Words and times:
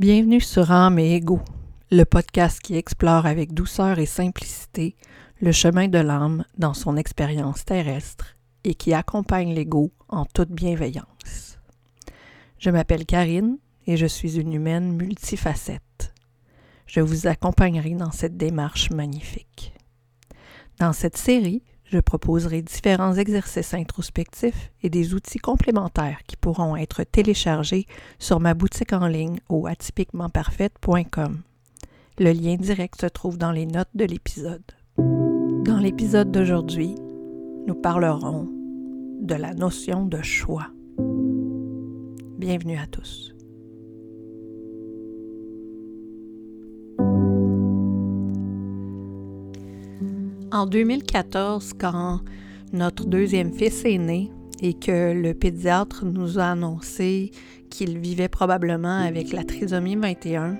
Bienvenue 0.00 0.40
sur 0.40 0.72
Âme 0.72 0.98
et 0.98 1.14
Ego, 1.14 1.40
le 1.92 2.02
podcast 2.02 2.58
qui 2.60 2.74
explore 2.74 3.26
avec 3.26 3.54
douceur 3.54 4.00
et 4.00 4.06
simplicité 4.06 4.96
le 5.40 5.52
chemin 5.52 5.86
de 5.86 5.98
l'âme 5.98 6.44
dans 6.58 6.74
son 6.74 6.96
expérience 6.96 7.64
terrestre 7.64 8.36
et 8.64 8.74
qui 8.74 8.92
accompagne 8.92 9.54
l'ego 9.54 9.92
en 10.08 10.24
toute 10.24 10.50
bienveillance. 10.50 11.60
Je 12.58 12.70
m'appelle 12.70 13.06
Karine 13.06 13.58
et 13.86 13.96
je 13.96 14.06
suis 14.06 14.40
une 14.40 14.52
humaine 14.52 14.96
multifacette. 14.96 16.12
Je 16.86 16.98
vous 16.98 17.28
accompagnerai 17.28 17.90
dans 17.90 18.10
cette 18.10 18.36
démarche 18.36 18.90
magnifique. 18.90 19.74
Dans 20.80 20.92
cette 20.92 21.16
série, 21.16 21.62
je 21.94 22.00
proposerai 22.00 22.60
différents 22.60 23.14
exercices 23.14 23.72
introspectifs 23.72 24.72
et 24.82 24.90
des 24.90 25.14
outils 25.14 25.38
complémentaires 25.38 26.18
qui 26.26 26.36
pourront 26.36 26.74
être 26.74 27.04
téléchargés 27.04 27.86
sur 28.18 28.40
ma 28.40 28.54
boutique 28.54 28.92
en 28.92 29.06
ligne 29.06 29.38
au 29.48 29.68
atypiquementparfaite.com. 29.68 31.42
Le 32.18 32.32
lien 32.32 32.56
direct 32.56 33.00
se 33.00 33.06
trouve 33.06 33.38
dans 33.38 33.52
les 33.52 33.66
notes 33.66 33.94
de 33.94 34.06
l'épisode. 34.06 34.64
Dans 34.96 35.78
l'épisode 35.80 36.32
d'aujourd'hui, 36.32 36.96
nous 37.68 37.76
parlerons 37.76 38.48
de 39.20 39.34
la 39.36 39.54
notion 39.54 40.04
de 40.04 40.20
choix. 40.20 40.66
Bienvenue 42.38 42.76
à 42.76 42.88
tous. 42.88 43.33
En 50.54 50.66
2014, 50.66 51.72
quand 51.80 52.20
notre 52.72 53.06
deuxième 53.06 53.52
fils 53.52 53.84
est 53.84 53.98
né 53.98 54.30
et 54.62 54.72
que 54.72 55.12
le 55.12 55.34
pédiatre 55.34 56.04
nous 56.04 56.38
a 56.38 56.44
annoncé 56.44 57.32
qu'il 57.70 57.98
vivait 57.98 58.28
probablement 58.28 59.00
avec 59.00 59.32
la 59.32 59.42
trisomie 59.42 59.96
21, 59.96 60.56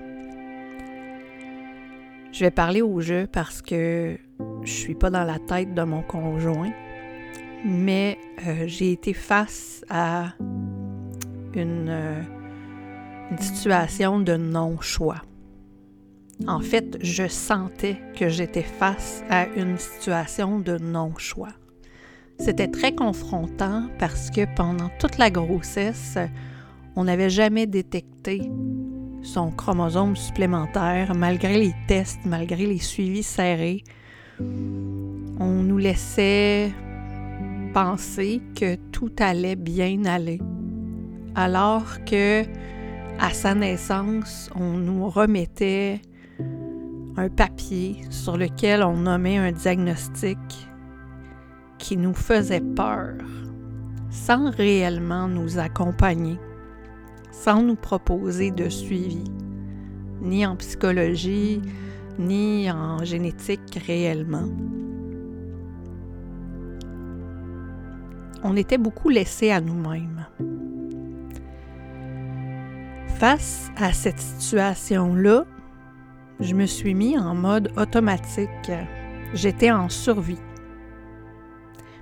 je 2.33 2.39
vais 2.41 2.51
parler 2.51 2.81
au 2.81 2.99
jeu 2.99 3.25
parce 3.31 3.61
que 3.61 4.17
je 4.63 4.69
suis 4.69 4.95
pas 4.95 5.09
dans 5.09 5.23
la 5.23 5.39
tête 5.39 5.73
de 5.73 5.83
mon 5.83 6.01
conjoint, 6.01 6.73
mais 7.63 8.17
euh, 8.45 8.65
j'ai 8.67 8.91
été 8.91 9.13
face 9.13 9.85
à 9.89 10.33
une, 11.53 11.87
euh, 11.87 12.21
une 13.31 13.37
situation 13.37 14.19
de 14.19 14.35
non-choix. 14.35 15.21
En 16.47 16.59
fait, 16.59 16.97
je 17.01 17.27
sentais 17.27 17.97
que 18.17 18.29
j'étais 18.29 18.61
face 18.61 19.23
à 19.29 19.47
une 19.55 19.77
situation 19.77 20.59
de 20.59 20.77
non-choix. 20.77 21.53
C'était 22.39 22.67
très 22.67 22.93
confrontant 22.93 23.87
parce 23.97 24.29
que 24.29 24.45
pendant 24.55 24.89
toute 24.99 25.17
la 25.17 25.31
grossesse, 25.31 26.17
on 26.95 27.05
n'avait 27.05 27.29
jamais 27.29 27.65
détecté 27.65 28.51
son 29.23 29.49
chromosome 29.51 30.15
supplémentaire 30.15 31.15
malgré 31.15 31.57
les 31.57 31.73
tests, 31.87 32.19
malgré 32.25 32.65
les 32.65 32.79
suivis 32.79 33.23
serrés. 33.23 33.83
On 34.39 35.63
nous 35.63 35.77
laissait 35.77 36.71
penser 37.73 38.41
que 38.55 38.75
tout 38.75 39.11
allait 39.19 39.55
bien 39.55 40.05
aller, 40.05 40.39
alors 41.33 42.03
que 42.05 42.43
à 43.19 43.29
sa 43.31 43.55
naissance, 43.55 44.49
on 44.55 44.73
nous 44.73 45.09
remettait 45.09 46.01
un 47.17 47.29
papier 47.29 48.01
sur 48.09 48.37
lequel 48.37 48.83
on 48.83 48.97
nommait 48.97 49.37
un 49.37 49.51
diagnostic 49.51 50.37
qui 51.77 51.97
nous 51.97 52.13
faisait 52.13 52.61
peur, 52.61 53.15
sans 54.09 54.51
réellement 54.51 55.27
nous 55.27 55.59
accompagner, 55.59 56.37
sans 57.31 57.61
nous 57.61 57.75
proposer 57.75 58.51
de 58.51 58.69
suivi, 58.69 59.23
ni 60.21 60.45
en 60.45 60.55
psychologie, 60.55 61.61
ni 62.17 62.69
en 62.71 63.03
génétique 63.03 63.79
réellement. 63.85 64.49
On 68.43 68.55
était 68.55 68.77
beaucoup 68.77 69.09
laissés 69.09 69.51
à 69.51 69.61
nous-mêmes. 69.61 70.27
Face 73.17 73.71
à 73.77 73.93
cette 73.93 74.19
situation-là, 74.19 75.45
je 76.39 76.53
me 76.53 76.65
suis 76.65 76.93
mis 76.93 77.17
en 77.17 77.33
mode 77.33 77.71
automatique. 77.77 78.71
J'étais 79.33 79.71
en 79.71 79.89
survie. 79.89 80.41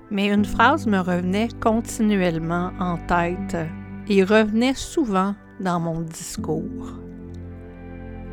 Mais 0.09 0.27
une 0.27 0.45
phrase 0.45 0.87
me 0.87 0.99
revenait 0.99 1.49
continuellement 1.61 2.71
en 2.79 2.97
tête 2.97 3.57
et 4.07 4.23
revenait 4.23 4.73
souvent 4.73 5.35
dans 5.59 5.79
mon 5.79 6.01
discours. 6.01 6.99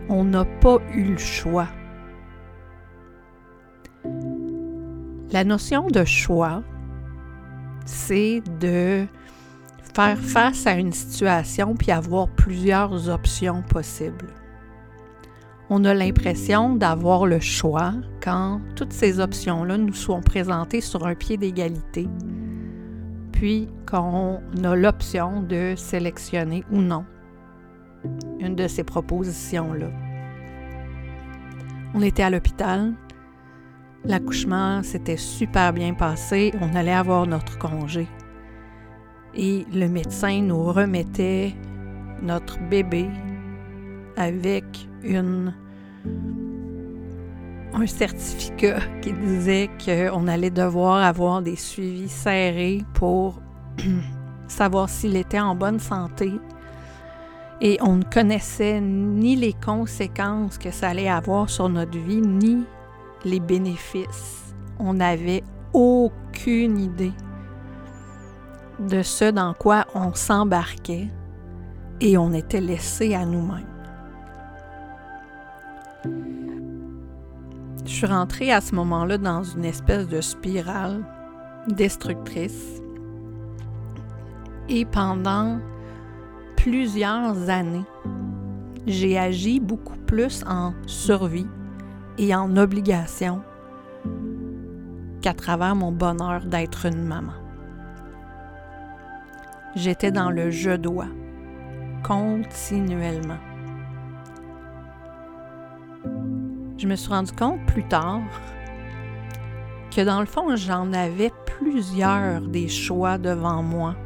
On 0.09 0.25
n'a 0.25 0.45
pas 0.45 0.79
eu 0.93 1.05
le 1.05 1.19
choix. 1.19 1.69
La 5.33 5.45
notion 5.45 5.87
de 5.87 6.05
choix, 6.05 6.63
c'est 7.85 8.43
de 8.59 9.07
faire 9.95 10.19
face 10.19 10.67
à 10.67 10.73
une 10.75 10.93
situation 10.93 11.75
puis 11.77 11.93
avoir 11.93 12.29
plusieurs 12.29 13.09
options 13.09 13.63
possibles 13.63 14.29
on 15.73 15.85
a 15.85 15.95
l'impression 15.95 16.75
d'avoir 16.75 17.27
le 17.27 17.39
choix 17.39 17.95
quand 18.21 18.61
toutes 18.75 18.93
ces 18.93 19.21
options-là 19.21 19.79
nous 19.79 19.95
sont 19.95 20.21
présentées 20.21 20.81
sur 20.81 21.07
un 21.07 21.15
pied 21.15 21.37
d'égalité, 21.37 22.09
puis 23.31 23.69
qu'on 23.89 24.41
a 24.65 24.75
l'option 24.75 25.43
de 25.43 25.75
sélectionner 25.77 26.65
ou 26.73 26.79
non 26.79 27.05
une 28.41 28.57
de 28.57 28.67
ces 28.67 28.83
propositions-là. 28.83 29.91
On 31.95 32.03
était 32.03 32.23
à 32.25 32.31
l'hôpital, 32.31 32.95
l'accouchement 34.05 34.83
s'était 34.83 35.19
super 35.19 35.73
bien 35.73 35.95
passé, 35.95 36.53
on 36.61 36.75
allait 36.75 36.93
avoir 36.93 37.27
notre 37.27 37.59
congé. 37.59 38.09
Et 39.35 39.67
le 39.73 39.87
médecin 39.87 40.43
nous 40.43 40.65
remettait 40.65 41.55
notre 42.23 42.59
bébé 42.69 43.09
avec 44.17 44.65
un 45.03 45.53
certificat 47.87 48.81
qui 49.03 49.13
disait 49.13 49.71
qu'on 49.85 50.29
allait 50.29 50.51
devoir 50.51 51.03
avoir 51.05 51.43
des 51.43 51.57
suivis 51.57 52.09
serrés 52.09 52.85
pour 52.95 53.41
savoir 54.49 54.89
s'il 54.89 55.17
était 55.17 55.41
en 55.41 55.55
bonne 55.55 55.81
santé. 55.81 56.33
Et 57.63 57.79
on 57.83 57.97
ne 57.97 58.05
connaissait 58.05 58.81
ni 58.81 59.37
les 59.37 59.53
conséquences 59.53 60.57
que 60.57 60.71
ça 60.71 60.89
allait 60.89 61.11
avoir 61.11 61.51
sur 61.51 61.69
notre 61.69 61.99
vie, 61.99 62.23
ni 62.23 62.65
les 63.25 63.41
bénéfices. 63.41 64.55
On 64.79 64.95
n'avait 64.95 65.45
aucune 65.73 66.79
idée 66.79 67.13
de 68.79 69.03
ce 69.03 69.31
dans 69.31 69.53
quoi 69.53 69.87
on 69.95 70.15
s'embarquait 70.15 71.09
et 72.01 72.17
on 72.17 72.33
était 72.33 72.63
laissé 72.63 73.15
à 73.15 73.27
nous-mêmes. 73.27 73.70
Je 77.85 77.91
suis 77.91 78.07
rentrée 78.07 78.53
à 78.53 78.61
ce 78.61 78.75
moment-là 78.75 79.19
dans 79.19 79.43
une 79.43 79.65
espèce 79.65 80.07
de 80.09 80.21
spirale 80.21 81.05
destructrice. 81.69 82.83
Et 84.69 84.85
pendant 84.85 85.59
plusieurs 86.57 87.49
années, 87.49 87.85
j'ai 88.87 89.19
agi 89.19 89.61
beaucoup 89.61 89.97
plus 90.07 90.45
en 90.47 90.75
survie 90.87 91.47
et 92.19 92.35
en 92.35 92.57
obligation 92.57 93.43
qu'à 95.23 95.35
travers 95.35 95.75
mon 95.75 95.93
bonheur 95.93 96.45
d'être 96.45 96.87
une 96.87 97.05
maman. 97.05 97.33
J'étais 99.75 100.11
dans 100.11 100.31
le 100.31 100.51
je 100.51 100.77
dois 100.77 101.09
continuellement. 102.03 103.39
Je 106.81 106.87
me 106.87 106.97
suis 106.97 107.11
rendu 107.11 107.33
compte 107.33 107.61
plus 107.67 107.85
tard 107.85 108.23
que 109.95 110.01
dans 110.01 110.21
le 110.21 110.27
fond, 110.27 110.57
j'en 110.57 110.93
avais 110.95 111.31
plusieurs 111.59 112.41
des 112.41 112.69
choix 112.69 113.19
devant 113.19 113.63
moi. 113.63 113.97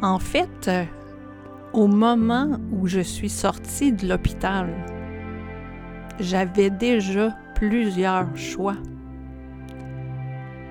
En 0.00 0.18
fait, 0.18 0.70
au 1.74 1.86
moment 1.86 2.58
où 2.72 2.86
je 2.86 3.00
suis 3.00 3.28
sortie 3.28 3.92
de 3.92 4.08
l'hôpital, 4.08 4.68
j'avais 6.18 6.70
déjà 6.70 7.36
plusieurs 7.56 8.34
choix. 8.34 8.76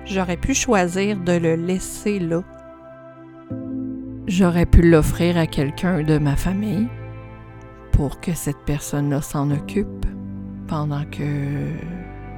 J'aurais 0.06 0.36
pu 0.36 0.54
choisir 0.54 1.18
de 1.20 1.32
le 1.32 1.54
laisser 1.54 2.18
là. 2.18 2.42
J'aurais 4.26 4.66
pu 4.66 4.82
l'offrir 4.82 5.36
à 5.36 5.46
quelqu'un 5.46 6.02
de 6.02 6.18
ma 6.18 6.34
famille 6.34 6.88
pour 7.92 8.20
que 8.20 8.34
cette 8.34 8.64
personne-là 8.66 9.22
s'en 9.22 9.52
occupe 9.52 10.05
pendant 10.68 11.04
que 11.04 11.72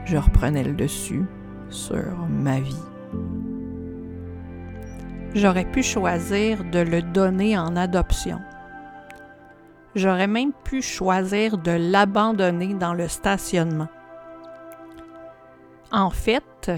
je 0.05 0.17
reprenais 0.17 0.65
le 0.65 0.73
dessus 0.73 1.25
sur 1.71 2.17
ma 2.29 2.61
vie. 2.61 2.85
J'aurais 5.35 5.65
pu 5.65 5.83
choisir 5.83 6.65
de 6.65 6.79
le 6.79 7.03
donner 7.03 7.59
en 7.59 7.77
adoption. 7.77 8.41
J'aurais 9.95 10.27
même 10.27 10.53
pu 10.65 10.81
choisir 10.81 11.59
de 11.59 11.73
l'abandonner 11.73 12.75
dans 12.75 12.95
le 12.95 13.09
stationnement. 13.09 13.89
En 15.93 16.11
fait, 16.11 16.71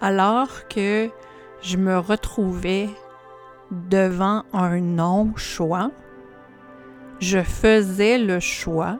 alors 0.00 0.68
que 0.68 1.10
je 1.62 1.76
me 1.76 1.98
retrouvais 1.98 2.88
devant 3.70 4.42
un 4.52 4.80
non-choix, 4.80 5.90
je 7.20 7.42
faisais 7.42 8.18
le 8.18 8.40
choix 8.40 8.98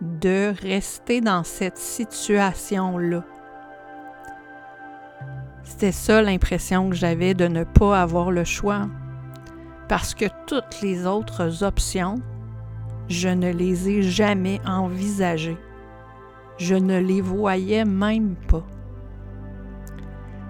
de 0.00 0.52
rester 0.62 1.20
dans 1.20 1.44
cette 1.44 1.78
situation-là. 1.78 3.24
C'était 5.64 5.92
ça 5.92 6.22
l'impression 6.22 6.90
que 6.90 6.96
j'avais 6.96 7.34
de 7.34 7.46
ne 7.46 7.64
pas 7.64 8.00
avoir 8.00 8.30
le 8.30 8.44
choix. 8.44 8.86
Parce 9.88 10.14
que 10.14 10.26
toutes 10.46 10.80
les 10.80 11.06
autres 11.06 11.62
options, 11.62 12.16
je 13.08 13.28
ne 13.28 13.50
les 13.50 13.88
ai 13.88 14.02
jamais 14.02 14.60
envisagées. 14.66 15.58
Je 16.58 16.74
ne 16.74 16.98
les 16.98 17.20
voyais 17.20 17.84
même 17.84 18.36
pas. 18.48 18.64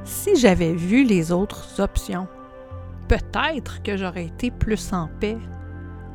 Si 0.05 0.37
j'avais 0.37 0.73
vu 0.73 1.03
les 1.03 1.33
autres 1.33 1.81
options, 1.81 2.29
peut-être 3.09 3.83
que 3.83 3.97
j'aurais 3.97 4.27
été 4.27 4.51
plus 4.51 4.93
en 4.93 5.09
paix 5.21 5.39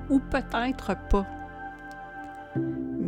ou 0.10 0.20
peut-être 0.20 0.96
pas. 1.10 1.26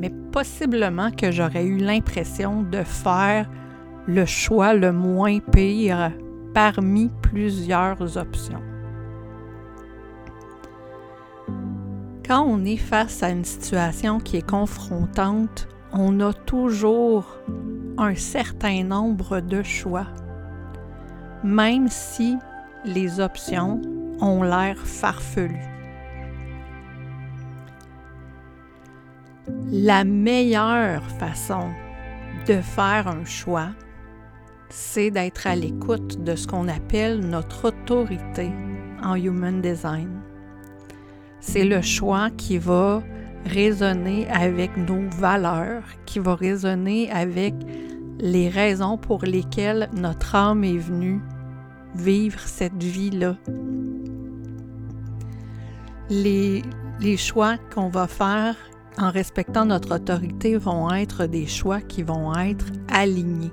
Mais 0.03 0.11
possiblement 0.33 1.11
que 1.11 1.31
j'aurais 1.31 1.63
eu 1.63 1.77
l'impression 1.77 2.61
de 2.63 2.83
faire 2.83 3.49
le 4.05 4.25
choix 4.25 4.73
le 4.73 4.91
moins 4.91 5.39
pire 5.39 6.11
parmi 6.53 7.09
plusieurs 7.21 8.17
options. 8.17 8.61
Quand 12.27 12.41
on 12.41 12.65
est 12.65 12.75
face 12.75 13.23
à 13.23 13.29
une 13.29 13.45
situation 13.45 14.19
qui 14.19 14.35
est 14.35 14.49
confrontante, 14.49 15.69
on 15.93 16.19
a 16.19 16.33
toujours 16.33 17.39
un 17.97 18.15
certain 18.15 18.83
nombre 18.83 19.39
de 19.39 19.63
choix, 19.63 20.07
même 21.45 21.87
si 21.87 22.37
les 22.83 23.21
options 23.21 23.81
ont 24.19 24.43
l'air 24.43 24.75
farfelues. 24.79 25.72
La 29.75 30.03
meilleure 30.03 31.03
façon 31.17 31.71
de 32.47 32.61
faire 32.61 33.07
un 33.07 33.25
choix, 33.25 33.69
c'est 34.69 35.09
d'être 35.09 35.47
à 35.47 35.55
l'écoute 35.55 36.23
de 36.23 36.35
ce 36.35 36.45
qu'on 36.45 36.67
appelle 36.67 37.21
notre 37.21 37.69
autorité 37.69 38.51
en 39.01 39.15
Human 39.15 39.61
Design. 39.61 40.21
C'est 41.39 41.65
le 41.65 41.81
choix 41.81 42.29
qui 42.29 42.59
va 42.59 43.01
résonner 43.45 44.27
avec 44.29 44.77
nos 44.77 45.09
valeurs, 45.09 45.85
qui 46.05 46.19
va 46.19 46.35
résonner 46.35 47.09
avec 47.09 47.55
les 48.19 48.49
raisons 48.49 48.99
pour 48.99 49.23
lesquelles 49.23 49.89
notre 49.95 50.35
âme 50.35 50.63
est 50.63 50.77
venue 50.77 51.19
vivre 51.95 52.41
cette 52.41 52.83
vie-là. 52.83 53.37
Les, 56.11 56.61
les 56.99 57.17
choix 57.17 57.55
qu'on 57.73 57.89
va 57.89 58.05
faire 58.05 58.55
en 58.97 59.11
respectant 59.11 59.65
notre 59.65 59.95
autorité 59.95 60.57
vont 60.57 60.91
être 60.93 61.25
des 61.25 61.47
choix 61.47 61.81
qui 61.81 62.03
vont 62.03 62.33
être 62.35 62.65
alignés. 62.91 63.51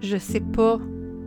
Je 0.00 0.14
ne 0.14 0.20
sais 0.20 0.40
pas 0.40 0.78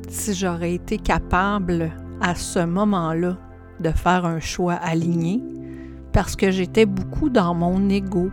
si 0.08 0.34
j'aurais 0.34 0.74
été 0.74 0.98
capable 0.98 1.92
à 2.22 2.36
ce 2.36 2.60
moment-là 2.60 3.38
de 3.80 3.90
faire 3.90 4.26
un 4.26 4.40
choix 4.40 4.74
aligné 4.74 5.44
parce 6.14 6.36
que 6.36 6.52
j'étais 6.52 6.86
beaucoup 6.86 7.30
dans 7.30 7.54
mon 7.54 7.90
ego, 7.90 8.30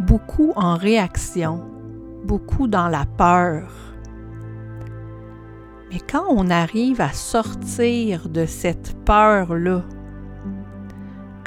beaucoup 0.00 0.52
en 0.56 0.74
réaction, 0.76 1.64
beaucoup 2.24 2.66
dans 2.66 2.88
la 2.88 3.06
peur. 3.06 3.70
Mais 5.90 6.00
quand 6.00 6.24
on 6.28 6.50
arrive 6.50 7.00
à 7.00 7.12
sortir 7.12 8.28
de 8.28 8.46
cette 8.46 8.94
peur-là, 9.04 9.82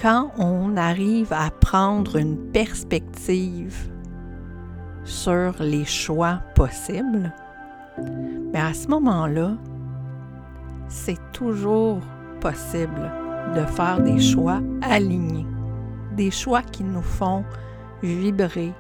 quand 0.03 0.31
on 0.37 0.75
arrive 0.75 1.31
à 1.31 1.49
prendre 1.49 2.17
une 2.17 2.37
perspective 2.51 3.89
sur 5.05 5.53
les 5.61 5.85
choix 5.85 6.41
possibles, 6.55 7.31
mais 8.51 8.59
à 8.59 8.73
ce 8.73 8.89
moment-là, 8.89 9.55
c'est 10.89 11.31
toujours 11.31 12.01
possible 12.41 13.09
de 13.55 13.61
faire 13.61 14.01
des 14.01 14.19
choix 14.19 14.59
alignés, 14.81 15.47
des 16.17 16.31
choix 16.31 16.63
qui 16.63 16.83
nous 16.83 17.01
font 17.01 17.45
vibrer, 18.01 18.73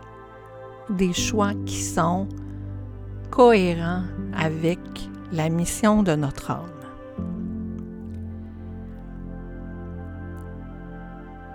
des 0.89 1.13
choix 1.13 1.53
qui 1.65 1.81
sont 1.81 2.27
cohérents 3.31 4.03
avec 4.37 4.79
la 5.31 5.47
mission 5.47 6.03
de 6.03 6.15
notre 6.15 6.51
âme. 6.51 6.72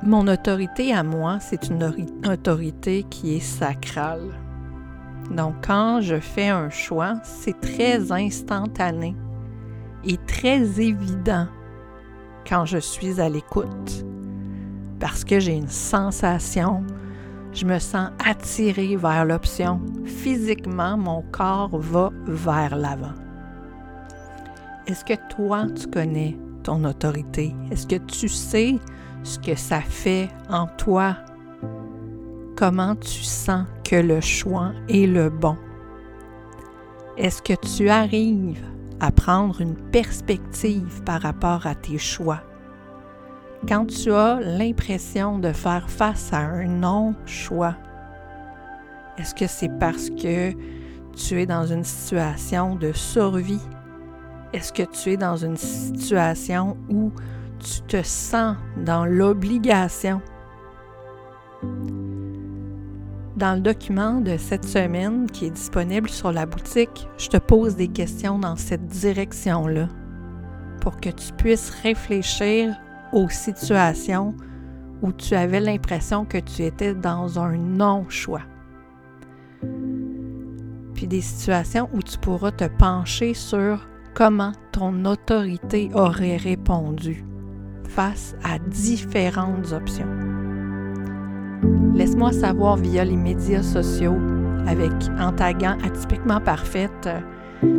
Mon 0.08 0.26
autorité 0.26 0.94
à 0.94 1.02
moi, 1.02 1.36
c'est 1.38 1.68
une 1.68 1.84
autorité 2.26 3.04
qui 3.10 3.36
est 3.36 3.40
sacrale. 3.40 4.30
Donc 5.30 5.56
quand 5.66 6.00
je 6.00 6.18
fais 6.18 6.48
un 6.48 6.70
choix, 6.70 7.16
c'est 7.24 7.60
très 7.60 8.10
instantané 8.10 9.14
et 10.06 10.16
très 10.26 10.80
évident 10.80 11.46
quand 12.48 12.64
je 12.64 12.78
suis 12.78 13.20
à 13.20 13.28
l'écoute 13.28 14.06
parce 14.98 15.24
que 15.24 15.40
j'ai 15.40 15.56
une 15.58 15.68
sensation, 15.68 16.82
je 17.52 17.66
me 17.66 17.78
sens 17.78 18.08
attirée 18.24 18.96
vers 18.96 19.26
l'option. 19.26 19.78
Physiquement, 20.06 20.96
mon 20.96 21.20
corps 21.32 21.78
va 21.78 22.12
vers 22.26 22.76
l'avant. 22.76 23.12
Est-ce 24.86 25.04
que 25.04 25.34
toi, 25.36 25.66
tu 25.78 25.86
connais 25.86 26.34
ton 26.62 26.84
autorité? 26.84 27.54
Est-ce 27.70 27.86
que 27.86 27.96
tu 28.06 28.30
sais 28.30 28.78
ce 29.22 29.38
que 29.38 29.54
ça 29.54 29.80
fait 29.80 30.28
en 30.48 30.66
toi, 30.66 31.16
comment 32.56 32.96
tu 32.96 33.22
sens 33.22 33.64
que 33.84 33.96
le 33.96 34.20
choix 34.20 34.72
est 34.88 35.06
le 35.06 35.30
bon? 35.30 35.56
Est-ce 37.16 37.42
que 37.42 37.54
tu 37.54 37.88
arrives 37.88 38.62
à 39.00 39.10
prendre 39.10 39.60
une 39.60 39.74
perspective 39.74 41.02
par 41.04 41.22
rapport 41.22 41.66
à 41.66 41.74
tes 41.74 41.98
choix? 41.98 42.40
Quand 43.66 43.86
tu 43.86 44.12
as 44.12 44.38
l'impression 44.40 45.38
de 45.38 45.52
faire 45.52 45.90
face 45.90 46.32
à 46.32 46.38
un 46.38 46.66
non-choix, 46.66 47.74
est-ce 49.18 49.34
que 49.34 49.48
c'est 49.48 49.76
parce 49.80 50.10
que 50.10 50.52
tu 51.16 51.40
es 51.40 51.46
dans 51.46 51.66
une 51.66 51.82
situation 51.82 52.76
de 52.76 52.92
survie? 52.92 53.60
Est-ce 54.52 54.72
que 54.72 54.84
tu 54.84 55.10
es 55.10 55.16
dans 55.16 55.36
une 55.36 55.56
situation 55.56 56.76
où 56.88 57.10
tu 57.58 57.82
te 57.82 58.02
sens 58.02 58.56
dans 58.76 59.04
l'obligation. 59.04 60.20
Dans 63.36 63.54
le 63.54 63.60
document 63.60 64.20
de 64.20 64.36
cette 64.36 64.64
semaine 64.64 65.30
qui 65.30 65.46
est 65.46 65.50
disponible 65.50 66.08
sur 66.08 66.32
la 66.32 66.46
boutique, 66.46 67.08
je 67.18 67.28
te 67.28 67.36
pose 67.36 67.76
des 67.76 67.88
questions 67.88 68.38
dans 68.38 68.56
cette 68.56 68.86
direction-là 68.86 69.88
pour 70.80 70.96
que 71.00 71.10
tu 71.10 71.32
puisses 71.34 71.70
réfléchir 71.82 72.74
aux 73.12 73.28
situations 73.28 74.34
où 75.02 75.12
tu 75.12 75.34
avais 75.34 75.60
l'impression 75.60 76.24
que 76.24 76.38
tu 76.38 76.62
étais 76.62 76.94
dans 76.94 77.38
un 77.38 77.56
non-choix. 77.56 78.42
Puis 80.94 81.06
des 81.06 81.20
situations 81.20 81.88
où 81.92 82.02
tu 82.02 82.18
pourras 82.18 82.50
te 82.50 82.64
pencher 82.64 83.34
sur 83.34 83.86
comment 84.14 84.52
ton 84.72 85.04
autorité 85.04 85.90
aurait 85.94 86.36
répondu 86.36 87.24
face 87.88 88.36
à 88.44 88.58
différentes 88.58 89.72
options. 89.72 90.08
Laisse-moi 91.94 92.32
savoir 92.32 92.76
via 92.76 93.04
les 93.04 93.16
médias 93.16 93.62
sociaux 93.62 94.16
avec 94.66 94.92
en 95.18 95.32
taguant 95.32 95.76
atypiquement 95.82 96.40
parfaite, 96.40 97.08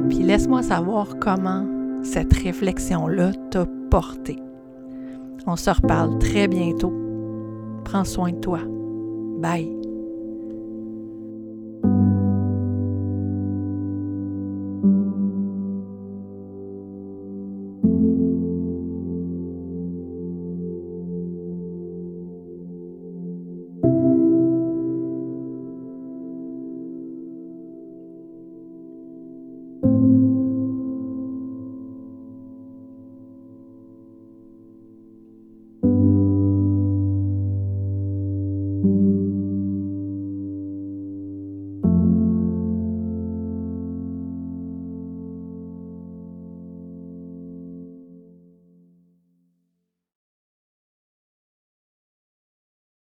puis 0.09 0.23
laisse-moi 0.23 0.63
savoir 0.63 1.07
comment 1.19 1.65
cette 2.03 2.33
réflexion-là 2.33 3.31
t'a 3.51 3.65
porté. 3.89 4.37
On 5.45 5.55
se 5.55 5.69
reparle 5.69 6.19
très 6.19 6.47
bientôt. 6.47 6.93
Prends 7.85 8.03
soin 8.03 8.31
de 8.31 8.39
toi. 8.39 8.59
Bye. 9.39 9.78